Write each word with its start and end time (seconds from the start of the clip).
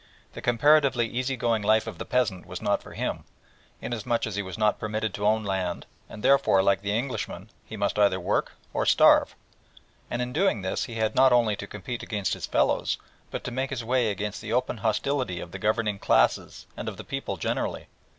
The 0.33 0.41
comparatively 0.41 1.07
easy 1.07 1.37
going 1.37 1.61
life 1.61 1.85
of 1.85 1.99
the 1.99 2.07
peasant 2.07 2.47
was 2.47 2.59
not 2.59 2.81
for 2.81 2.93
him, 2.95 3.23
inasmuch 3.81 4.25
as 4.25 4.35
he 4.35 4.41
was 4.41 4.57
not 4.57 4.79
permitted 4.79 5.13
to 5.13 5.27
own 5.27 5.43
land, 5.43 5.85
and 6.09 6.23
therefore, 6.23 6.63
like 6.63 6.81
the 6.81 6.91
Englishman, 6.97 7.51
he 7.67 7.77
must 7.77 7.99
either 7.99 8.19
work 8.19 8.53
or 8.73 8.83
starve. 8.87 9.35
And 10.09 10.19
in 10.19 10.33
doing 10.33 10.63
this 10.63 10.85
he 10.85 10.95
had 10.95 11.13
not 11.13 11.31
only 11.31 11.55
to 11.55 11.67
compete 11.67 12.01
against 12.01 12.33
his 12.33 12.47
fellows, 12.47 12.97
but 13.29 13.43
to 13.43 13.51
make 13.51 13.69
his 13.69 13.83
way 13.83 14.09
against 14.09 14.41
the 14.41 14.53
open 14.53 14.77
hostility 14.77 15.39
of 15.39 15.51
the 15.51 15.59
governing 15.59 15.99
classes 15.99 16.65
and 16.75 16.89
of 16.89 16.97
the 16.97 17.03
people 17.03 17.37
generally. 17.37 17.85